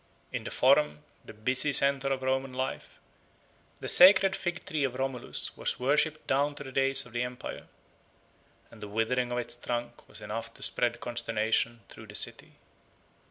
In 0.33 0.45
the 0.45 0.49
Forum, 0.49 1.03
the 1.23 1.31
busy 1.31 1.71
centre 1.71 2.07
of 2.09 2.23
Roman 2.23 2.53
life, 2.53 2.97
the 3.79 3.87
sacred 3.87 4.35
fig 4.35 4.65
tree 4.65 4.83
of 4.83 4.95
Romulus 4.95 5.55
was 5.55 5.79
worshipped 5.79 6.25
down 6.25 6.55
to 6.55 6.63
the 6.63 6.71
days 6.71 7.05
of 7.05 7.11
the 7.11 7.21
empire, 7.21 7.67
and 8.71 8.81
the 8.81 8.87
withering 8.87 9.31
of 9.31 9.37
its 9.37 9.55
trunk 9.55 10.09
was 10.09 10.19
enough 10.19 10.55
to 10.55 10.63
spread 10.63 11.01
consternation 11.01 11.81
through 11.87 12.07
the 12.07 12.15
city. 12.15 12.53